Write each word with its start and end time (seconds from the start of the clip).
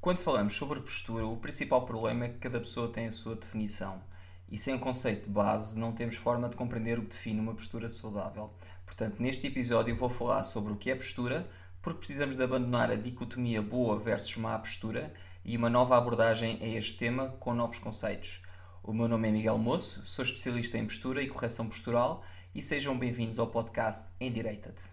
Quando 0.00 0.18
falamos 0.18 0.54
sobre 0.54 0.80
postura, 0.80 1.26
o 1.26 1.36
principal 1.36 1.84
problema 1.84 2.26
é 2.26 2.28
que 2.28 2.38
cada 2.38 2.60
pessoa 2.60 2.88
tem 2.88 3.08
a 3.08 3.12
sua 3.12 3.34
definição. 3.34 4.00
E 4.48 4.56
sem 4.56 4.74
um 4.74 4.78
conceito 4.78 5.24
de 5.24 5.30
base, 5.30 5.76
não 5.76 5.92
temos 5.92 6.14
forma 6.14 6.48
de 6.48 6.54
compreender 6.54 7.00
o 7.00 7.02
que 7.02 7.08
define 7.08 7.40
uma 7.40 7.52
postura 7.52 7.90
saudável. 7.90 8.52
Portanto, 8.86 9.20
neste 9.20 9.48
episódio 9.48 9.96
vou 9.96 10.08
falar 10.08 10.44
sobre 10.44 10.72
o 10.72 10.76
que 10.76 10.90
é 10.92 10.94
postura, 10.94 11.48
porque 11.82 11.98
precisamos 11.98 12.36
de 12.36 12.44
abandonar 12.44 12.92
a 12.92 12.94
dicotomia 12.94 13.60
boa 13.60 13.98
versus 13.98 14.36
má 14.36 14.56
postura 14.56 15.12
e 15.44 15.56
uma 15.56 15.68
nova 15.68 15.96
abordagem 15.96 16.60
a 16.62 16.66
este 16.66 16.96
tema 16.96 17.30
com 17.40 17.52
novos 17.52 17.80
conceitos. 17.80 18.40
O 18.84 18.92
meu 18.92 19.08
nome 19.08 19.28
é 19.28 19.32
Miguel 19.32 19.58
Moço, 19.58 20.06
sou 20.06 20.24
especialista 20.24 20.78
em 20.78 20.84
postura 20.84 21.20
e 21.20 21.26
correção 21.26 21.66
postural 21.66 22.22
e 22.54 22.62
sejam 22.62 22.96
bem-vindos 22.96 23.40
ao 23.40 23.48
podcast 23.48 24.06
Endireita-te. 24.20 24.84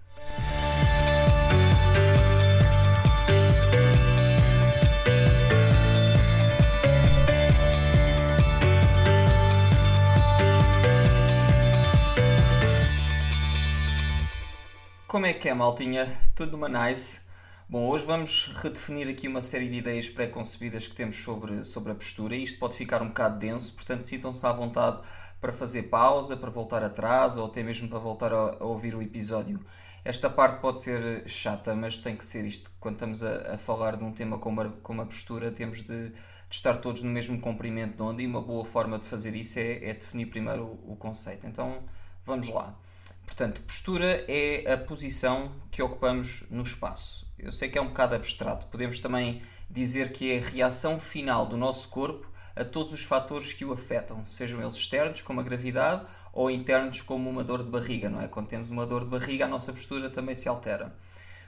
Como 15.15 15.25
é 15.25 15.33
que 15.33 15.47
é, 15.47 15.53
maltinha? 15.53 16.05
Tudo 16.35 16.57
uma 16.57 16.67
nice? 16.67 17.21
Bom, 17.69 17.87
hoje 17.87 18.05
vamos 18.05 18.51
redefinir 18.53 19.07
aqui 19.07 19.29
uma 19.29 19.41
série 19.41 19.69
de 19.69 19.77
ideias 19.77 20.09
pré-concebidas 20.09 20.89
que 20.89 20.93
temos 20.93 21.15
sobre, 21.15 21.63
sobre 21.63 21.93
a 21.93 21.95
postura. 21.95 22.35
Isto 22.35 22.59
pode 22.59 22.75
ficar 22.75 23.01
um 23.01 23.07
bocado 23.07 23.39
denso, 23.39 23.71
portanto, 23.75 24.01
sintam-se 24.01 24.45
à 24.45 24.51
vontade 24.51 24.99
para 25.39 25.53
fazer 25.53 25.83
pausa, 25.83 26.35
para 26.35 26.51
voltar 26.51 26.83
atrás 26.83 27.37
ou 27.37 27.45
até 27.45 27.63
mesmo 27.63 27.87
para 27.87 27.97
voltar 27.97 28.33
a, 28.33 28.57
a, 28.59 28.65
ouvir 28.65 28.93
o 28.93 29.01
episódio. 29.01 29.65
Esta 30.03 30.29
parte 30.29 30.59
pode 30.59 30.81
ser 30.81 31.25
chata, 31.25 31.73
mas 31.73 31.97
tem 31.97 32.17
que 32.17 32.25
ser 32.25 32.45
isto. 32.45 32.69
Quando 32.77 32.95
estamos 32.95 33.23
a, 33.23 33.53
a 33.53 33.57
falar 33.57 33.95
de 33.95 34.03
um 34.03 34.11
tema 34.11 34.37
como 34.37 34.59
a, 34.59 34.69
como 34.83 35.01
a 35.01 35.05
postura, 35.05 35.49
temos 35.49 35.81
de, 35.81 36.09
de, 36.09 36.15
estar 36.49 36.75
todos 36.75 37.03
no 37.03 37.09
mesmo 37.09 37.39
comprimento 37.39 37.95
de 37.95 38.03
onda 38.03 38.21
e 38.21 38.27
uma 38.27 38.41
boa 38.41 38.65
forma 38.65 38.99
de 38.99 39.07
fazer 39.07 39.33
isso 39.33 39.59
é, 39.59 39.91
é 39.91 39.93
definir 39.93 40.25
primeiro 40.25 40.65
o, 40.65 40.91
o 40.91 40.95
conceito. 40.97 41.47
Então, 41.47 41.85
vamos 42.25 42.49
lá. 42.49 42.77
Portanto, 43.25 43.61
postura 43.63 44.23
é 44.27 44.71
a 44.71 44.77
posição 44.77 45.51
que 45.71 45.81
ocupamos 45.81 46.43
no 46.49 46.63
espaço. 46.63 47.27
Eu 47.37 47.51
sei 47.51 47.69
que 47.69 47.77
é 47.77 47.81
um 47.81 47.87
bocado 47.87 48.15
abstrato. 48.15 48.67
Podemos 48.67 48.99
também 48.99 49.41
dizer 49.69 50.11
que 50.11 50.31
é 50.31 50.37
a 50.37 50.41
reação 50.41 50.99
final 50.99 51.45
do 51.45 51.57
nosso 51.57 51.89
corpo 51.89 52.31
a 52.55 52.63
todos 52.63 52.93
os 52.93 53.03
fatores 53.03 53.51
que 53.51 53.65
o 53.65 53.73
afetam, 53.73 54.25
sejam 54.25 54.61
eles 54.61 54.75
externos, 54.75 55.21
como 55.21 55.41
a 55.41 55.43
gravidade, 55.43 56.05
ou 56.31 56.49
internos, 56.49 57.01
como 57.01 57.29
uma 57.29 57.43
dor 57.43 57.63
de 57.63 57.69
barriga, 57.69 58.09
não 58.09 58.21
é? 58.21 58.29
Quando 58.29 58.47
temos 58.47 58.69
uma 58.69 58.85
dor 58.85 59.03
de 59.03 59.09
barriga, 59.09 59.43
a 59.43 59.47
nossa 59.47 59.73
postura 59.73 60.09
também 60.09 60.35
se 60.35 60.47
altera. 60.47 60.95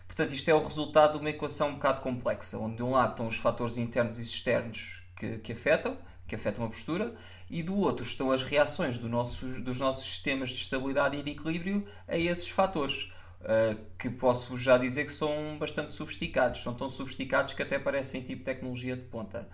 Portanto, 0.06 0.34
isto 0.34 0.50
é 0.50 0.53
o 0.53 0.64
resultado 0.64 1.14
de 1.14 1.19
uma 1.19 1.30
equação 1.30 1.69
um 1.69 1.73
bocado 1.75 2.02
complexa, 2.02 2.58
onde 2.58 2.78
de 2.78 2.84
um 2.84 2.91
lado 2.91 3.12
estão 3.12 3.28
os 3.28 3.38
fatores 3.38 3.78
internos 3.78 4.19
e 4.19 4.23
externos 4.23 5.02
que, 5.16 5.38
que 5.38 5.53
afetam, 5.53 5.97
que 6.28 6.36
afetam 6.36 6.66
a 6.66 6.67
postura, 6.67 7.16
e 7.50 7.64
do 7.64 7.75
outro 7.75 8.03
estão 8.03 8.31
as 8.31 8.44
reações 8.44 8.97
do 8.97 9.08
nosso, 9.08 9.45
dos 9.61 9.80
nossos 9.80 10.03
sistemas 10.03 10.50
de 10.50 10.56
estabilidade 10.56 11.17
e 11.17 11.23
de 11.23 11.31
equilíbrio 11.31 11.86
a 12.08 12.17
esses 12.17 12.50
fatores, 12.50 13.11
uh, 13.42 13.78
que 13.97 14.09
posso 14.09 14.58
já 14.58 14.78
dizer 14.78 15.06
que 15.06 15.11
são 15.11 15.58
bastante 15.58 15.92
sofisticados, 15.92 16.61
são 16.61 16.73
tão 16.73 16.89
sofisticados 16.89 17.53
que 17.53 17.64
até 17.64 17.80
parecem 17.80 18.22
tipo 18.22 18.44
tecnologia 18.44 18.95
de 18.95 19.03
ponta. 19.03 19.47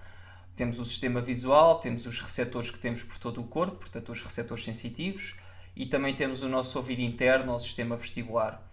Temos 0.55 0.79
o 0.79 0.85
sistema 0.85 1.21
visual, 1.21 1.79
temos 1.79 2.05
os 2.05 2.19
receptores 2.19 2.69
que 2.69 2.79
temos 2.79 3.03
por 3.03 3.17
todo 3.17 3.41
o 3.41 3.45
corpo, 3.45 3.77
portanto 3.77 4.11
os 4.11 4.21
receptores 4.21 4.63
sensitivos, 4.63 5.35
e 5.75 5.85
também 5.85 6.13
temos 6.13 6.41
o 6.41 6.49
nosso 6.49 6.77
ouvido 6.77 7.01
interno, 7.01 7.55
o 7.55 7.59
sistema 7.59 7.95
vestibular. 7.95 8.72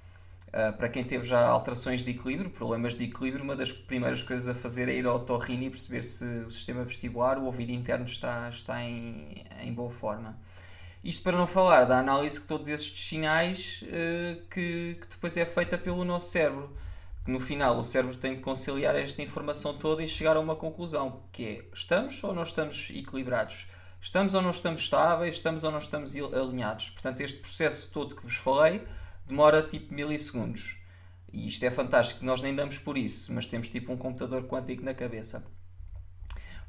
Uh, 0.50 0.76
para 0.76 0.88
quem 0.88 1.04
teve 1.04 1.24
já 1.24 1.46
alterações 1.46 2.04
de 2.04 2.10
equilíbrio, 2.10 2.50
problemas 2.50 2.96
de 2.96 3.04
equilíbrio, 3.04 3.44
uma 3.44 3.54
das 3.54 3.72
primeiras 3.72 4.20
coisas 4.20 4.48
a 4.48 4.54
fazer 4.54 4.88
é 4.88 4.94
ir 4.94 5.06
ao 5.06 5.14
otorrino 5.14 5.62
e 5.62 5.70
perceber 5.70 6.02
se 6.02 6.24
o 6.24 6.50
sistema 6.50 6.82
vestibular, 6.82 7.38
o 7.38 7.44
ouvido 7.44 7.70
interno 7.70 8.04
está, 8.04 8.48
está 8.48 8.82
em, 8.82 9.44
em 9.60 9.72
boa 9.72 9.90
forma. 9.90 10.36
Isto 11.04 11.22
para 11.22 11.36
não 11.36 11.46
falar 11.46 11.84
da 11.84 11.98
análise 11.98 12.40
que 12.40 12.48
todos 12.48 12.66
estes 12.66 13.06
sinais 13.06 13.82
uh, 13.84 14.42
que, 14.48 14.98
que 15.00 15.06
depois 15.08 15.36
é 15.36 15.46
feita 15.46 15.78
pelo 15.78 16.04
nosso 16.04 16.30
cérebro. 16.30 16.70
Que 17.24 17.30
no 17.30 17.38
final 17.38 17.78
o 17.78 17.84
cérebro 17.84 18.16
tem 18.16 18.34
de 18.34 18.40
conciliar 18.40 18.96
esta 18.96 19.22
informação 19.22 19.74
toda 19.74 20.02
e 20.02 20.08
chegar 20.08 20.36
a 20.36 20.40
uma 20.40 20.56
conclusão, 20.56 21.22
que 21.30 21.44
é 21.44 21.64
estamos 21.72 22.24
ou 22.24 22.34
não 22.34 22.42
estamos 22.42 22.90
equilibrados? 22.90 23.66
Estamos 24.00 24.34
ou 24.34 24.42
não 24.42 24.50
estamos 24.50 24.82
estáveis? 24.82 25.36
Estamos 25.36 25.62
ou 25.62 25.70
não 25.70 25.78
estamos 25.78 26.14
alinhados? 26.16 26.90
Portanto, 26.90 27.20
este 27.20 27.38
processo 27.38 27.88
todo 27.92 28.16
que 28.16 28.22
vos 28.22 28.36
falei 28.36 28.82
demora 29.30 29.62
tipo 29.62 29.94
milissegundos. 29.94 30.76
E 31.32 31.46
isto 31.46 31.64
é 31.64 31.70
fantástico, 31.70 32.24
nós 32.24 32.42
nem 32.42 32.54
damos 32.54 32.78
por 32.78 32.98
isso, 32.98 33.32
mas 33.32 33.46
temos 33.46 33.68
tipo 33.68 33.92
um 33.92 33.96
computador 33.96 34.46
quântico 34.46 34.84
na 34.84 34.92
cabeça. 34.92 35.44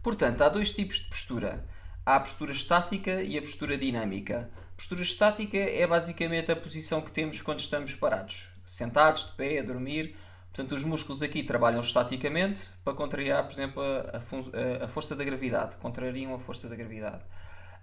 Portanto, 0.01 0.41
há 0.41 0.49
dois 0.49 0.71
tipos 0.71 0.99
de 0.99 1.09
postura. 1.09 1.65
Há 2.05 2.15
a 2.15 2.19
postura 2.19 2.51
estática 2.51 3.21
e 3.21 3.37
a 3.37 3.41
postura 3.41 3.77
dinâmica. 3.77 4.49
A 4.71 4.75
postura 4.75 5.01
estática 5.01 5.57
é 5.57 5.85
basicamente 5.85 6.51
a 6.51 6.55
posição 6.55 7.01
que 7.01 7.11
temos 7.11 7.41
quando 7.41 7.59
estamos 7.59 7.93
parados, 7.93 8.49
sentados, 8.65 9.25
de 9.25 9.31
pé, 9.33 9.59
a 9.59 9.63
dormir. 9.63 10.15
Portanto, 10.45 10.75
os 10.75 10.83
músculos 10.83 11.21
aqui 11.21 11.43
trabalham 11.43 11.79
estaticamente 11.79 12.71
para 12.83 12.93
contrariar, 12.93 13.43
por 13.43 13.53
exemplo, 13.53 13.81
a, 13.81 14.81
a, 14.81 14.85
a 14.85 14.87
força 14.87 15.15
da 15.15 15.23
gravidade. 15.23 15.77
Contrariam 15.77 16.33
a 16.33 16.39
força 16.39 16.67
da 16.67 16.75
gravidade. 16.75 17.23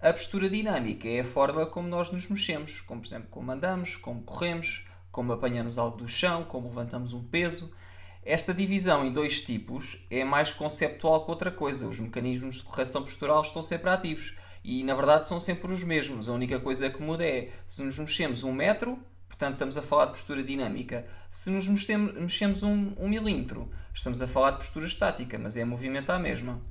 A 0.01 0.13
postura 0.13 0.49
dinâmica 0.49 1.09
é 1.09 1.21
a 1.21 1.25
forma 1.25 1.67
como 1.67 1.89
nós 1.89 2.13
nos 2.13 2.29
mexemos, 2.29 2.81
como 2.81 3.01
por 3.01 3.09
exemplo 3.09 3.27
como 3.33 3.51
andamos, 3.51 3.97
como 3.97 4.23
corremos, 4.23 4.87
como 5.11 5.33
apanhamos 5.33 5.77
algo 5.77 5.97
do 5.97 6.07
chão, 6.07 6.45
como 6.45 6.69
levantamos 6.69 7.13
um 7.13 7.25
peso. 7.25 7.73
Esta 8.23 8.55
divisão 8.55 9.05
em 9.05 9.11
dois 9.11 9.41
tipos 9.41 10.07
é 10.09 10.23
mais 10.23 10.53
conceptual 10.53 11.25
que 11.25 11.33
outra 11.33 11.51
coisa. 11.51 11.89
Os 11.89 11.99
mecanismos 11.99 12.59
de 12.59 12.63
correção 12.63 13.03
postural 13.03 13.43
estão 13.43 13.61
sempre 13.61 13.91
ativos 13.91 14.37
e 14.63 14.85
na 14.85 14.95
verdade 14.95 15.27
são 15.27 15.41
sempre 15.41 15.73
os 15.73 15.83
mesmos. 15.83 16.29
A 16.29 16.33
única 16.33 16.61
coisa 16.61 16.89
que 16.89 17.03
muda 17.03 17.27
é 17.27 17.51
se 17.67 17.83
nos 17.83 17.99
mexemos 17.99 18.45
um 18.45 18.53
metro, 18.53 19.01
portanto 19.27 19.55
estamos 19.55 19.77
a 19.77 19.83
falar 19.83 20.05
de 20.05 20.13
postura 20.13 20.45
dinâmica. 20.45 21.09
Se 21.29 21.51
nos 21.51 21.67
mexemos 21.67 22.63
um, 22.63 22.93
um 22.97 23.09
milímetro, 23.09 23.69
estamos 23.93 24.23
a 24.23 24.29
falar 24.29 24.53
de 24.53 24.59
postura 24.59 24.87
estática, 24.87 25.37
mas 25.41 25.57
é 25.57 25.65
movimento 25.65 26.11
à 26.11 26.21
mesma. 26.21 26.63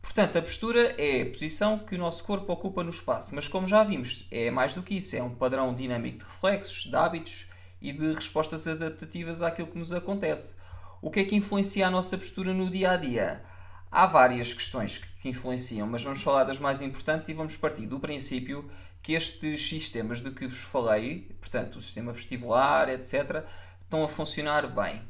Portanto, 0.00 0.38
a 0.38 0.42
postura 0.42 0.94
é 0.98 1.22
a 1.22 1.26
posição 1.26 1.78
que 1.78 1.94
o 1.94 1.98
nosso 1.98 2.24
corpo 2.24 2.52
ocupa 2.52 2.82
no 2.82 2.90
espaço, 2.90 3.34
mas 3.34 3.48
como 3.48 3.66
já 3.66 3.82
vimos, 3.84 4.26
é 4.30 4.50
mais 4.50 4.74
do 4.74 4.82
que 4.82 4.96
isso, 4.96 5.16
é 5.16 5.22
um 5.22 5.34
padrão 5.34 5.74
dinâmico 5.74 6.18
de 6.18 6.24
reflexos, 6.24 6.84
de 6.84 6.96
hábitos 6.96 7.46
e 7.80 7.92
de 7.92 8.12
respostas 8.12 8.66
adaptativas 8.66 9.42
àquilo 9.42 9.68
que 9.68 9.78
nos 9.78 9.92
acontece. 9.92 10.54
O 11.00 11.10
que 11.10 11.20
é 11.20 11.24
que 11.24 11.36
influencia 11.36 11.86
a 11.86 11.90
nossa 11.90 12.16
postura 12.18 12.52
no 12.52 12.70
dia 12.70 12.92
a 12.92 12.96
dia? 12.96 13.42
Há 13.90 14.06
várias 14.06 14.52
questões 14.52 14.98
que 14.98 15.28
influenciam, 15.28 15.86
mas 15.86 16.02
vamos 16.02 16.22
falar 16.22 16.44
das 16.44 16.58
mais 16.58 16.82
importantes 16.82 17.28
e 17.28 17.34
vamos 17.34 17.56
partir 17.56 17.86
do 17.86 18.00
princípio 18.00 18.68
que 19.02 19.12
estes 19.12 19.66
sistemas 19.66 20.20
de 20.20 20.30
que 20.30 20.46
vos 20.46 20.60
falei, 20.60 21.36
portanto, 21.40 21.76
o 21.76 21.80
sistema 21.80 22.12
vestibular, 22.12 22.88
etc., 22.88 23.44
estão 23.80 24.04
a 24.04 24.08
funcionar 24.08 24.66
bem. 24.66 25.02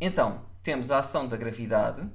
Então, 0.00 0.46
temos 0.62 0.90
a 0.90 1.00
ação 1.00 1.26
da 1.26 1.36
gravidade, 1.36 2.08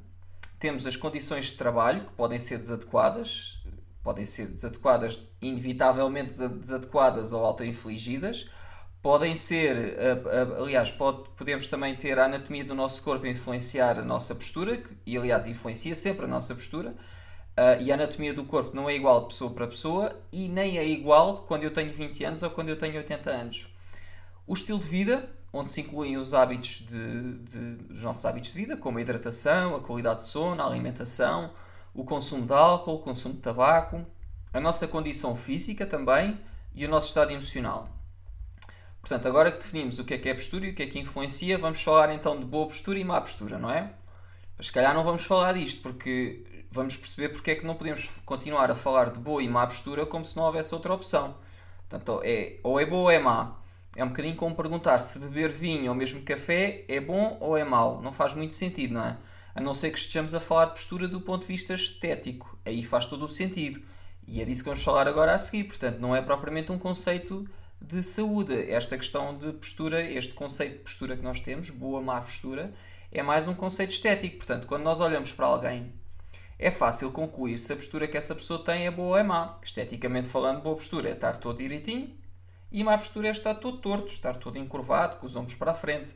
temos 0.62 0.86
as 0.86 0.96
condições 0.96 1.48
de 1.48 1.56
trabalho 1.56 2.06
que 2.06 2.12
podem 2.12 2.38
ser 2.38 2.60
desadequadas, 2.60 3.60
podem 4.04 4.28
ser 4.28 4.48
desadequadas, 4.48 5.32
inevitavelmente 5.42 6.36
desadequadas 6.48 7.34
ou 7.34 7.44
auto-infligidas, 7.44 8.46
podem 9.02 9.36
ser, 9.36 9.98
aliás, 10.60 10.92
pode, 10.92 11.28
podemos 11.36 11.66
também 11.66 11.96
ter 11.96 12.20
a 12.20 12.26
anatomia 12.26 12.64
do 12.64 12.76
nosso 12.76 13.02
corpo 13.02 13.26
influenciar 13.26 14.00
a 14.00 14.06
nossa 14.06 14.36
postura, 14.36 14.80
e 15.04 15.18
aliás 15.18 15.48
influencia 15.48 15.96
sempre 15.96 16.26
a 16.26 16.28
nossa 16.28 16.54
postura, 16.54 16.94
e 17.80 17.92
a 17.92 17.96
anatomia 17.96 18.32
do 18.32 18.46
corpo 18.46 18.76
não 18.76 18.88
é 18.88 18.96
igual 18.96 19.22
de 19.22 19.28
pessoa 19.30 19.52
para 19.52 19.66
pessoa 19.66 20.12
e 20.32 20.48
nem 20.48 20.78
é 20.78 20.88
igual 20.88 21.38
quando 21.38 21.64
eu 21.64 21.72
tenho 21.72 21.92
20 21.92 22.24
anos 22.24 22.44
ou 22.44 22.52
quando 22.52 22.70
eu 22.70 22.78
tenho 22.78 22.98
80 22.98 23.30
anos. 23.32 23.68
O 24.46 24.54
estilo 24.54 24.78
de 24.78 24.88
vida 24.88 25.28
onde 25.54 25.70
se 25.70 25.82
incluem 25.82 26.18
os 26.18 26.34
hábitos 26.34 26.86
de, 26.90 27.34
de, 27.40 27.92
os 27.92 28.02
nossos 28.04 28.26
hábitos 28.26 28.54
de 28.54 28.60
vida, 28.60 28.78
como 28.78 28.98
a 28.98 29.02
hidratação, 29.02 29.76
a 29.76 29.82
qualidade 29.82 30.22
de 30.22 30.28
sono, 30.28 30.62
a 30.62 30.66
alimentação, 30.66 31.52
o 31.94 32.04
consumo 32.04 32.46
de 32.46 32.54
álcool, 32.54 32.96
o 32.96 33.00
consumo 33.00 33.36
de 33.36 33.42
tabaco, 33.42 34.06
a 34.54 34.60
nossa 34.60 34.88
condição 34.88 35.36
física 35.36 35.86
também 35.86 36.40
e 36.74 36.86
o 36.86 36.90
nosso 36.90 37.08
estado 37.08 37.32
emocional. 37.32 37.90
Portanto, 39.02 39.28
agora 39.28 39.52
que 39.52 39.58
definimos 39.58 40.00
o 40.00 40.06
que 40.06 40.14
é 40.14 40.18
que 40.18 40.30
é 40.30 40.34
postura 40.34 40.68
e 40.68 40.70
o 40.70 40.76
que 40.76 40.84
é 40.84 40.88
que 40.88 41.00
influencia, 41.00 41.58
vamos 41.58 41.82
falar 41.82 42.14
então 42.14 42.40
de 42.40 42.46
boa 42.46 42.68
postura 42.68 43.00
e 43.00 43.04
má 43.04 43.20
postura, 43.20 43.58
não 43.58 43.70
é? 43.70 43.94
Mas 44.56 44.68
se 44.68 44.72
calhar 44.72 44.94
não 44.94 45.04
vamos 45.04 45.26
falar 45.26 45.54
disto, 45.54 45.82
porque 45.82 46.46
vamos 46.72 46.96
perceber 46.96 47.30
porque 47.30 47.52
é 47.52 47.56
que 47.56 47.66
não 47.66 47.76
podemos 47.76 48.10
continuar 48.26 48.70
a 48.72 48.76
falar 48.76 49.10
de 49.10 49.20
boa 49.20 49.42
e 49.42 49.50
má 49.50 49.66
postura 49.66 50.06
como 50.06 50.24
se 50.24 50.38
não 50.38 50.44
houvesse 50.44 50.74
outra 50.74 50.94
opção. 50.94 51.36
Portanto, 51.90 52.22
é, 52.24 52.58
ou 52.64 52.80
é 52.80 52.86
boa 52.86 53.04
ou 53.04 53.12
é 53.12 53.20
má. 53.20 53.58
É 53.96 54.04
um 54.04 54.08
bocadinho 54.08 54.36
como 54.38 54.56
perguntar 54.56 55.00
se 55.00 55.20
beber 55.20 55.50
vinho 55.50 55.90
ou 55.90 55.96
mesmo 55.96 56.22
café 56.22 56.86
é 56.88 57.00
bom 57.02 57.38
ou 57.42 57.58
é 57.58 57.64
mau. 57.64 58.02
Não 58.02 58.14
faz 58.14 58.34
muito 58.34 58.54
sentido, 58.54 58.94
não 58.94 59.06
é? 59.06 59.18
A 59.54 59.60
não 59.60 59.76
ser 59.76 59.92
que 59.92 60.00
estejamos 60.00 60.34
a 60.34 60.40
falar 60.40 60.66
de 60.66 60.72
postura 60.72 61.10
do 61.10 61.20
ponto 61.20 61.42
de 61.42 61.48
vista 61.48 61.74
estético. 61.74 62.58
Aí 62.66 62.84
faz 62.84 63.06
todo 63.06 63.26
o 63.26 63.30
sentido. 63.30 63.82
E 64.26 64.42
é 64.42 64.46
disso 64.46 64.64
que 64.64 64.70
vamos 64.70 64.84
falar 64.84 65.10
agora 65.10 65.36
a 65.36 65.38
seguir. 65.38 65.66
Portanto, 65.66 66.00
não 66.00 66.16
é 66.16 66.22
propriamente 66.22 66.72
um 66.72 66.78
conceito 66.78 67.46
de 67.82 68.02
saúde. 68.02 68.72
Esta 68.72 68.98
questão 68.98 69.38
de 69.38 69.52
postura, 69.52 70.02
este 70.02 70.34
conceito 70.34 70.78
de 70.78 70.84
postura 70.84 71.18
que 71.18 71.24
nós 71.24 71.42
temos, 71.42 71.70
boa, 71.70 72.02
má 72.02 72.22
postura, 72.22 72.74
é 73.12 73.22
mais 73.22 73.46
um 73.50 73.54
conceito 73.54 73.92
estético. 73.92 74.38
Portanto, 74.38 74.68
quando 74.68 74.84
nós 74.84 75.02
olhamos 75.02 75.34
para 75.34 75.48
alguém, 75.48 75.92
é 76.58 76.72
fácil 76.72 77.12
concluir 77.12 77.60
se 77.60 77.74
a 77.74 77.76
postura 77.76 78.08
que 78.08 78.18
essa 78.18 78.34
pessoa 78.34 78.64
tem 78.64 78.86
é 78.86 78.92
boa 78.92 79.10
ou 79.10 79.18
é 79.18 79.24
má. 79.24 79.60
Esteticamente 79.62 80.30
falando, 80.30 80.62
boa 80.62 80.78
postura 80.78 81.10
é 81.10 81.12
estar 81.12 81.36
todo 81.36 81.58
direitinho 81.58 82.21
e 82.72 82.84
má 82.84 82.98
postura 82.98 83.28
é 83.28 83.32
estar 83.32 83.56
todo 83.56 83.78
torto, 83.78 84.12
estar 84.12 84.38
todo 84.38 84.58
encurvado, 84.58 85.18
com 85.18 85.26
os 85.26 85.36
ombros 85.36 85.56
para 85.56 85.72
a 85.72 85.76
frente. 85.76 86.16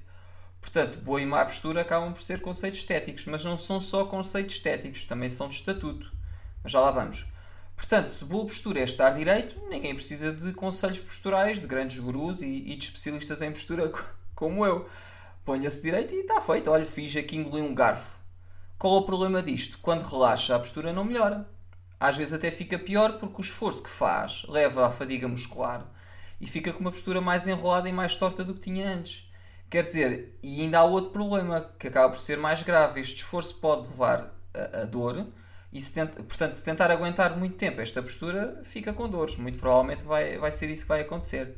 Portanto, 0.62 1.00
boa 1.00 1.22
e 1.22 1.25
má 1.25 1.44
postura 1.44 1.81
acabam 1.81 2.13
por 2.13 2.24
ser 2.24 2.42
conceitos 2.42 2.80
estéticos, 2.80 3.25
mas 3.25 3.44
não 3.44 3.57
são 3.57 3.80
só 3.80 4.06
conceitos 4.06 4.56
estéticos, 4.56 5.06
também 5.06 5.30
são 5.30 5.50
de 5.50 5.56
estatuto. 5.56 6.12
Mas 6.63 6.72
já 6.72 6.80
lá 6.80 6.92
vamos. 6.92 7.25
Portanto, 7.75 8.07
se 8.07 8.24
boa 8.24 8.46
postura 8.46 8.80
é 8.80 8.84
estar 8.84 9.10
direito, 9.12 9.60
ninguém 9.69 9.94
precisa 9.94 10.31
de 10.31 10.54
conselhos 10.54 11.00
posturais 11.00 11.60
de 11.60 11.68
grandes 11.68 12.00
gurus 12.00 12.42
e, 12.42 12.46
e 12.46 12.75
de 12.75 12.86
especialistas 12.86 13.42
em 13.42 13.51
postura 13.51 13.92
como 14.34 14.66
eu. 14.66 14.88
Ponha-se 15.44 15.81
direito 15.81 16.16
e 16.16 16.22
está 16.22 16.40
feito. 16.42 16.72
Olha, 16.72 16.86
fiz 16.86 17.16
aqui 17.16 17.38
engolir 17.38 17.66
um 17.66 17.75
garfo. 17.75 18.18
Qual 18.80 18.96
é 18.96 19.00
o 19.00 19.04
problema 19.04 19.44
disto? 19.44 19.78
Quando 19.81 20.04
relaxa, 20.04 20.56
a 20.56 20.60
postura 20.60 20.94
não 20.94 21.04
melhora. 21.04 21.48
Às 22.00 22.18
vezes 22.18 22.34
até 22.34 22.50
fica 22.50 22.80
pior 22.80 23.19
porque 23.19 23.42
o 23.42 23.42
esforço 23.42 23.84
que 23.84 23.90
faz 23.90 24.44
leva 24.48 24.88
à 24.88 24.92
fadiga 24.92 25.28
muscular 25.28 25.86
e 26.40 26.48
fica 26.48 26.72
com 26.74 26.80
uma 26.80 26.92
postura 26.92 27.22
mais 27.22 27.48
enrolada 27.48 27.88
e 27.88 27.92
mais 27.92 28.18
torta 28.18 28.44
do 28.44 28.54
que 28.54 28.62
tinha 28.62 28.90
antes. 28.90 29.30
Quer 29.70 29.86
dizer, 29.86 30.38
e 30.44 30.62
ainda 30.62 30.80
há 30.80 30.84
outro 30.84 31.12
problema 31.12 31.70
que 31.80 31.88
acaba 31.88 32.14
por 32.14 32.20
ser 32.20 32.38
mais 32.38 32.62
grave. 32.62 33.00
Este 33.00 33.16
esforço 33.16 33.56
pode 33.56 33.88
levar 33.88 34.34
a, 34.54 34.82
a 34.82 34.86
dor 34.86 35.28
e 35.74 35.82
se 35.82 35.92
tenta, 35.92 36.24
portanto, 36.24 36.54
se 36.54 36.64
tentar 36.64 36.92
aguentar 36.92 37.38
muito 37.38 37.58
tempo 37.58 37.82
esta 37.82 38.02
postura, 38.02 38.62
fica 38.64 38.94
com 38.94 39.10
dores. 39.10 39.36
Muito 39.36 39.60
provavelmente 39.60 40.06
vai, 40.06 40.38
vai 40.38 40.52
ser 40.52 40.70
isso 40.70 40.84
que 40.84 40.90
vai 40.90 41.02
acontecer. 41.02 41.58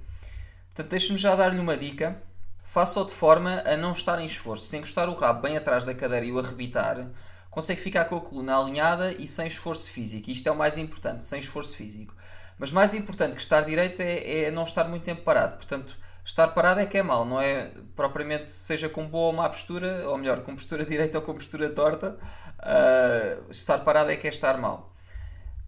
Portanto, 0.67 0.89
deixe-me 0.89 1.17
já 1.17 1.35
dar-lhe 1.35 1.59
uma 1.59 1.77
dica. 1.77 2.21
Faça-o 2.63 3.05
de 3.05 3.13
forma 3.13 3.63
a 3.65 3.77
não 3.77 3.91
estar 3.91 4.19
em 4.19 4.25
esforço. 4.25 4.67
Se 4.67 4.77
encostar 4.77 5.09
o 5.09 5.13
rabo 5.13 5.41
bem 5.41 5.57
atrás 5.57 5.85
da 5.85 5.93
cadeira 5.93 6.25
e 6.25 6.31
o 6.31 6.39
arrebitar, 6.39 7.09
consegue 7.49 7.81
ficar 7.81 8.05
com 8.05 8.15
a 8.15 8.21
coluna 8.21 8.59
alinhada 8.59 9.13
e 9.13 9.27
sem 9.27 9.47
esforço 9.47 9.89
físico. 9.89 10.29
Isto 10.29 10.49
é 10.49 10.51
o 10.51 10.55
mais 10.55 10.77
importante, 10.77 11.23
sem 11.23 11.39
esforço 11.39 11.75
físico. 11.75 12.13
Mas 12.59 12.71
mais 12.71 12.93
importante 12.93 13.35
que 13.35 13.41
estar 13.41 13.61
direito 13.61 14.01
é, 14.01 14.45
é 14.45 14.51
não 14.51 14.63
estar 14.63 14.85
muito 14.85 15.03
tempo 15.03 15.21
parado. 15.21 15.57
Portanto, 15.57 15.97
estar 16.25 16.47
parado 16.49 16.81
é 16.81 16.85
que 16.85 16.97
é 16.97 17.03
mau, 17.03 17.23
não 17.23 17.39
é 17.39 17.71
propriamente 17.95 18.51
seja 18.51 18.89
com 18.89 19.07
boa 19.07 19.27
ou 19.27 19.33
má 19.33 19.47
postura, 19.47 20.09
ou 20.09 20.17
melhor, 20.17 20.41
com 20.41 20.53
postura 20.53 20.83
direita 20.85 21.17
ou 21.17 21.23
com 21.23 21.33
postura 21.33 21.69
torta, 21.69 22.17
uh, 22.59 23.51
estar 23.51 23.77
parado 23.79 24.11
é 24.11 24.15
que 24.15 24.27
é 24.27 24.29
estar 24.29 24.57
mal. 24.57 24.91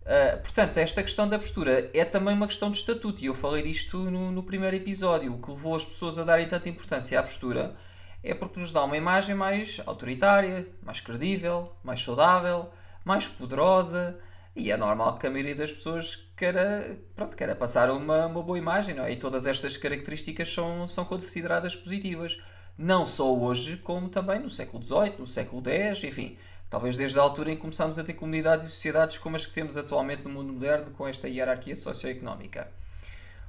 Uh, 0.01 0.41
portanto, 0.41 0.77
esta 0.77 1.03
questão 1.03 1.29
da 1.29 1.37
postura 1.37 1.89
é 1.93 2.03
também 2.03 2.33
uma 2.33 2.47
questão 2.47 2.71
de 2.71 2.77
estatuto, 2.77 3.23
e 3.23 3.27
eu 3.27 3.35
falei 3.35 3.61
disto 3.61 3.97
no, 4.09 4.31
no 4.31 4.43
primeiro 4.43 4.75
episódio. 4.75 5.33
O 5.33 5.39
que 5.39 5.51
levou 5.51 5.75
as 5.75 5.85
pessoas 5.85 6.17
a 6.17 6.23
darem 6.23 6.47
tanta 6.47 6.67
importância 6.67 7.19
à 7.19 7.23
postura 7.23 7.75
é 8.23 8.33
porque 8.33 8.59
nos 8.59 8.73
dá 8.73 8.83
uma 8.83 8.97
imagem 8.97 9.35
mais 9.35 9.79
autoritária, 9.85 10.67
mais 10.81 10.99
credível, 10.99 11.71
mais 11.83 12.01
saudável, 12.01 12.69
mais 13.05 13.27
poderosa 13.27 14.19
e 14.55 14.71
é 14.71 14.77
normal 14.77 15.17
que 15.17 15.27
a 15.27 15.29
maioria 15.29 15.55
das 15.55 15.71
pessoas 15.71 16.29
queira, 16.35 16.99
pronto, 17.15 17.37
queira 17.37 17.55
passar 17.55 17.89
uma, 17.91 18.25
uma 18.25 18.43
boa 18.43 18.57
imagem, 18.57 18.95
não 18.95 19.05
é? 19.05 19.11
E 19.11 19.15
todas 19.15 19.45
estas 19.45 19.77
características 19.77 20.51
são, 20.51 20.87
são 20.87 21.05
consideradas 21.05 21.75
positivas. 21.75 22.37
Não 22.77 23.05
só 23.05 23.33
hoje, 23.33 23.77
como 23.77 24.09
também 24.09 24.39
no 24.39 24.49
século 24.49 24.83
XVIII, 24.83 25.15
no 25.19 25.27
século 25.27 25.61
X, 25.67 26.03
enfim. 26.03 26.37
Talvez 26.69 26.95
desde 26.95 27.17
a 27.17 27.21
altura 27.21 27.51
em 27.51 27.55
que 27.55 27.61
começámos 27.61 27.97
a 27.97 28.03
ter 28.03 28.13
comunidades 28.13 28.65
e 28.65 28.69
sociedades 28.69 29.17
como 29.17 29.35
as 29.35 29.45
que 29.45 29.53
temos 29.53 29.75
atualmente 29.75 30.23
no 30.23 30.29
mundo 30.29 30.53
moderno, 30.53 30.91
com 30.91 31.07
esta 31.07 31.27
hierarquia 31.27 31.75
socioeconómica. 31.75 32.69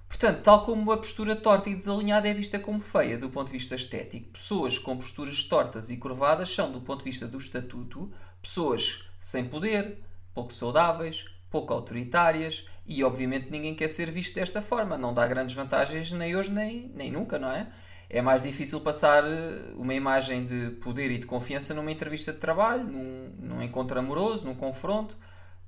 Portanto, 0.09 0.43
tal 0.43 0.65
como 0.65 0.91
a 0.91 0.97
postura 0.97 1.37
torta 1.37 1.71
e 1.71 1.75
desalinhada 1.75 2.29
é 2.29 2.35
vista 2.35 2.59
como 2.59 2.81
feia 2.81 3.17
do 3.17 3.31
ponto 3.31 3.47
de 3.47 3.53
vista 3.53 3.77
estético, 3.77 4.31
pessoas 4.31 4.77
com 4.77 4.97
posturas 4.97 5.45
tortas 5.45 5.89
e 5.89 5.97
curvadas 5.97 6.53
são, 6.53 6.73
do 6.73 6.81
ponto 6.81 7.05
de 7.05 7.11
vista 7.11 7.29
do 7.29 7.39
estatuto, 7.39 8.11
pessoas 8.43 9.05
sem 9.21 9.45
poder, 9.45 10.03
pouco 10.35 10.53
saudáveis, 10.53 11.27
pouco 11.51 11.73
autoritárias 11.73 12.65
e 12.87 13.03
obviamente 13.05 13.51
ninguém 13.51 13.75
quer 13.75 13.89
ser 13.89 14.11
visto 14.11 14.35
desta 14.35 14.63
forma. 14.63 14.97
Não 14.97 15.13
dá 15.13 15.27
grandes 15.27 15.55
vantagens 15.55 16.13
nem 16.13 16.37
hoje 16.37 16.51
nem, 16.51 16.91
nem 16.95 17.11
nunca, 17.11 17.39
não 17.39 17.51
é? 17.51 17.67
É 18.09 18.21
mais 18.21 18.43
difícil 18.43 18.81
passar 18.81 19.25
eh, 19.25 19.73
uma 19.77 19.95
imagem 19.95 20.45
de 20.45 20.71
poder 20.83 21.11
e 21.13 21.19
de 21.19 21.27
confiança 21.27 21.73
numa 21.73 21.93
entrevista 21.93 22.33
de 22.33 22.39
trabalho, 22.39 22.85
num, 22.85 23.33
num 23.39 23.63
encontro 23.63 23.99
amoroso, 23.99 24.47
num 24.47 24.55
confronto. 24.55 25.17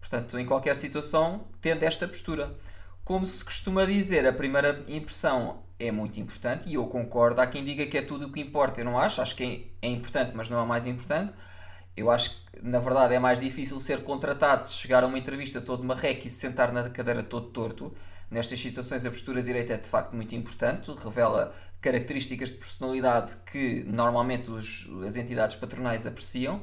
Portanto, 0.00 0.37
em 0.38 0.44
qualquer 0.44 0.75
situação, 0.75 1.47
tendo 1.61 1.85
esta 1.85 2.08
postura. 2.08 2.56
Como 3.05 3.26
se 3.26 3.44
costuma 3.44 3.85
dizer, 3.85 4.26
a 4.26 4.32
primeira 4.32 4.85
impressão 4.88 5.62
é 5.79 5.91
muito 5.91 6.20
importante 6.20 6.69
e 6.69 6.75
eu 6.75 6.87
concordo. 6.87 7.41
Há 7.41 7.47
quem 7.47 7.65
diga 7.65 7.87
que 7.87 7.99
é 7.99 8.03
tudo 8.03 8.26
o 8.26 8.32
que 8.32 8.41
importa. 8.41 8.81
Eu 8.81 8.85
não 8.85 8.99
acho, 8.99 9.20
acho 9.20 9.37
que 9.37 9.73
é 9.81 9.88
importante, 9.88 10.32
mas 10.35 10.49
não 10.49 10.58
é 10.58 10.62
o 10.62 10.67
mais 10.67 10.87
importante 10.87 11.32
eu 11.97 12.11
acho 12.11 12.31
que 12.31 12.62
na 12.62 12.79
verdade 12.79 13.15
é 13.15 13.19
mais 13.19 13.41
difícil 13.41 13.79
ser 13.81 14.03
contratado 14.03 14.67
se 14.67 14.75
chegar 14.75 15.03
a 15.03 15.06
uma 15.06 15.19
entrevista 15.19 15.61
todo 15.61 15.85
marreco 15.85 16.27
e 16.27 16.31
se 16.31 16.37
sentar 16.37 16.73
na 16.73 16.89
cadeira 16.89 17.23
todo 17.23 17.49
torto. 17.49 17.93
Nestas 18.31 18.61
situações 18.61 19.05
a 19.05 19.11
postura 19.11 19.43
direita 19.43 19.75
é 19.75 19.77
de 19.77 19.89
facto 19.89 20.15
muito 20.15 20.35
importante, 20.35 20.91
revela 20.93 21.55
características 21.81 22.50
de 22.50 22.56
personalidade 22.56 23.37
que 23.50 23.85
normalmente 23.85 24.50
os, 24.50 24.89
as 25.06 25.17
entidades 25.17 25.56
patronais 25.56 26.06
apreciam, 26.06 26.62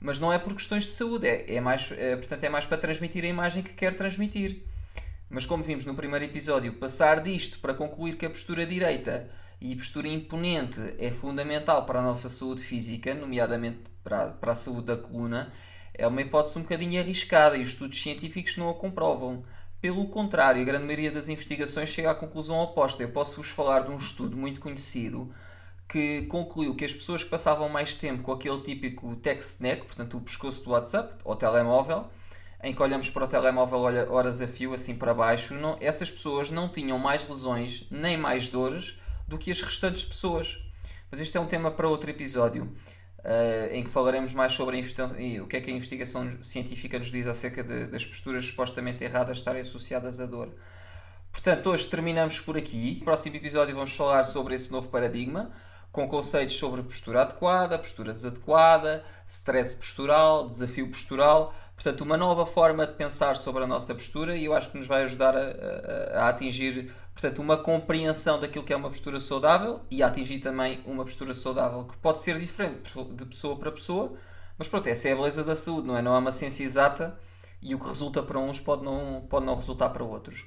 mas 0.00 0.18
não 0.18 0.32
é 0.32 0.38
por 0.38 0.54
questões 0.54 0.84
de 0.84 0.90
saúde, 0.90 1.26
é, 1.26 1.56
é 1.56 1.60
mais, 1.60 1.90
é, 1.92 2.16
portanto 2.16 2.44
é 2.44 2.48
mais 2.48 2.64
para 2.64 2.78
transmitir 2.78 3.24
a 3.24 3.28
imagem 3.28 3.62
que 3.62 3.74
quer 3.74 3.94
transmitir. 3.94 4.62
Mas 5.28 5.44
como 5.46 5.62
vimos 5.62 5.84
no 5.84 5.94
primeiro 5.94 6.24
episódio, 6.24 6.74
passar 6.74 7.20
disto 7.20 7.58
para 7.58 7.74
concluir 7.74 8.16
que 8.16 8.26
a 8.26 8.30
postura 8.30 8.64
direita 8.64 9.28
e 9.62 9.76
postura 9.76 10.08
imponente 10.08 10.80
é 10.98 11.12
fundamental 11.12 11.86
para 11.86 12.00
a 12.00 12.02
nossa 12.02 12.28
saúde 12.28 12.60
física, 12.60 13.14
nomeadamente 13.14 13.78
para, 14.02 14.30
para 14.30 14.52
a 14.52 14.56
saúde 14.56 14.86
da 14.86 14.96
coluna, 14.96 15.52
é 15.94 16.04
uma 16.04 16.20
hipótese 16.20 16.58
um 16.58 16.62
bocadinho 16.62 17.00
arriscada 17.00 17.56
e 17.56 17.62
os 17.62 17.68
estudos 17.68 18.02
científicos 18.02 18.56
não 18.56 18.68
a 18.68 18.74
comprovam. 18.74 19.44
Pelo 19.80 20.08
contrário, 20.08 20.60
a 20.60 20.64
grande 20.64 20.84
maioria 20.84 21.12
das 21.12 21.28
investigações 21.28 21.90
chega 21.90 22.10
à 22.10 22.14
conclusão 22.14 22.58
oposta. 22.58 23.04
Eu 23.04 23.10
posso 23.10 23.36
vos 23.36 23.50
falar 23.50 23.84
de 23.84 23.92
um 23.92 23.96
estudo 23.96 24.36
muito 24.36 24.60
conhecido 24.60 25.30
que 25.88 26.22
concluiu 26.22 26.74
que 26.74 26.84
as 26.84 26.92
pessoas 26.92 27.22
que 27.22 27.30
passavam 27.30 27.68
mais 27.68 27.94
tempo 27.94 28.24
com 28.24 28.32
aquele 28.32 28.60
típico 28.62 29.14
text 29.16 29.60
neck, 29.60 29.84
portanto 29.84 30.16
o 30.16 30.20
pescoço 30.20 30.64
do 30.64 30.70
WhatsApp, 30.70 31.14
ou 31.22 31.36
telemóvel, 31.36 32.06
em 32.64 32.74
que 32.74 32.82
olhamos 32.82 33.10
para 33.10 33.24
o 33.24 33.28
telemóvel 33.28 33.80
horas 34.10 34.40
a 34.40 34.48
fio, 34.48 34.74
assim 34.74 34.96
para 34.96 35.14
baixo, 35.14 35.54
não, 35.54 35.76
essas 35.80 36.10
pessoas 36.10 36.50
não 36.50 36.68
tinham 36.68 36.98
mais 36.98 37.28
lesões 37.28 37.86
nem 37.90 38.16
mais 38.16 38.48
dores 38.48 39.00
do 39.32 39.38
que 39.38 39.50
as 39.50 39.62
restantes 39.62 40.04
pessoas. 40.04 40.58
Mas 41.10 41.20
este 41.20 41.36
é 41.36 41.40
um 41.40 41.46
tema 41.46 41.70
para 41.70 41.88
outro 41.88 42.10
episódio, 42.10 42.64
uh, 42.64 43.72
em 43.72 43.82
que 43.82 43.90
falaremos 43.90 44.34
mais 44.34 44.52
sobre 44.52 44.78
o 45.40 45.46
que 45.46 45.56
é 45.56 45.60
que 45.60 45.70
a 45.70 45.74
investigação 45.74 46.42
científica 46.42 46.98
nos 46.98 47.10
diz 47.10 47.26
acerca 47.26 47.64
de, 47.64 47.86
das 47.86 48.04
posturas 48.04 48.46
supostamente 48.46 49.02
erradas 49.02 49.38
estarem 49.38 49.62
associadas 49.62 50.20
à 50.20 50.26
dor. 50.26 50.54
Portanto, 51.32 51.70
hoje 51.70 51.86
terminamos 51.86 52.40
por 52.40 52.58
aqui. 52.58 52.96
No 52.98 53.06
próximo 53.06 53.36
episódio 53.36 53.74
vamos 53.74 53.96
falar 53.96 54.24
sobre 54.24 54.54
esse 54.54 54.70
novo 54.70 54.90
paradigma, 54.90 55.50
com 55.90 56.06
conceitos 56.06 56.56
sobre 56.56 56.82
postura 56.82 57.22
adequada, 57.22 57.78
postura 57.78 58.12
desadequada, 58.12 59.02
stress 59.26 59.74
postural, 59.74 60.46
desafio 60.46 60.88
postural. 60.88 61.54
Portanto, 61.74 62.02
uma 62.02 62.16
nova 62.16 62.46
forma 62.46 62.86
de 62.86 62.92
pensar 62.92 63.36
sobre 63.36 63.64
a 63.64 63.66
nossa 63.66 63.94
postura 63.94 64.36
e 64.36 64.44
eu 64.44 64.54
acho 64.54 64.70
que 64.70 64.78
nos 64.78 64.86
vai 64.86 65.02
ajudar 65.02 65.34
a, 65.36 65.40
a, 65.40 66.24
a 66.24 66.28
atingir 66.28 66.92
portanto, 67.12 67.40
uma 67.40 67.56
compreensão 67.56 68.38
daquilo 68.38 68.64
que 68.64 68.72
é 68.72 68.76
uma 68.76 68.88
postura 68.88 69.18
saudável 69.18 69.80
e 69.90 70.02
a 70.02 70.06
atingir 70.06 70.38
também 70.38 70.80
uma 70.84 71.02
postura 71.04 71.34
saudável, 71.34 71.84
que 71.84 71.96
pode 71.98 72.22
ser 72.22 72.38
diferente 72.38 72.92
de 73.14 73.26
pessoa 73.26 73.56
para 73.56 73.72
pessoa, 73.72 74.12
mas 74.56 74.68
pronto, 74.68 74.86
essa 74.86 75.08
é 75.08 75.12
a 75.12 75.16
beleza 75.16 75.42
da 75.42 75.56
saúde, 75.56 75.88
não 75.88 75.96
é? 75.96 76.02
Não 76.02 76.14
é 76.14 76.18
uma 76.18 76.32
ciência 76.32 76.62
exata 76.62 77.18
e 77.60 77.74
o 77.74 77.78
que 77.78 77.88
resulta 77.88 78.22
para 78.22 78.38
uns 78.38 78.60
pode 78.60 78.84
não, 78.84 79.26
pode 79.28 79.46
não 79.46 79.54
resultar 79.54 79.90
para 79.90 80.04
outros. 80.04 80.44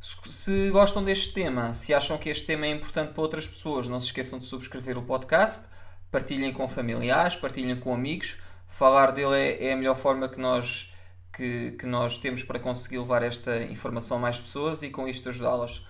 Se 0.00 0.70
gostam 0.70 1.04
deste 1.04 1.32
tema, 1.32 1.74
se 1.74 1.94
acham 1.94 2.18
que 2.18 2.28
este 2.28 2.44
tema 2.44 2.66
é 2.66 2.70
importante 2.70 3.12
para 3.12 3.22
outras 3.22 3.46
pessoas, 3.46 3.88
não 3.88 4.00
se 4.00 4.06
esqueçam 4.06 4.38
de 4.38 4.46
subscrever 4.46 4.98
o 4.98 5.02
podcast, 5.02 5.66
partilhem 6.10 6.52
com 6.52 6.66
familiares, 6.66 7.36
partilhem 7.36 7.78
com 7.78 7.94
amigos. 7.94 8.36
Falar 8.72 9.12
dele 9.12 9.36
é, 9.36 9.66
é 9.66 9.72
a 9.74 9.76
melhor 9.76 9.94
forma 9.94 10.26
que 10.26 10.40
nós, 10.40 10.90
que, 11.30 11.72
que 11.72 11.84
nós 11.84 12.16
temos 12.16 12.42
para 12.42 12.58
conseguir 12.58 12.98
levar 12.98 13.22
esta 13.22 13.62
informação 13.64 14.16
a 14.16 14.20
mais 14.20 14.40
pessoas 14.40 14.82
e 14.82 14.88
com 14.88 15.06
isto 15.06 15.28
ajudá-las. 15.28 15.86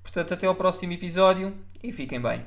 Portanto, 0.00 0.32
até 0.32 0.46
ao 0.46 0.54
próximo 0.54 0.92
episódio 0.92 1.52
e 1.82 1.90
fiquem 1.90 2.20
bem. 2.20 2.46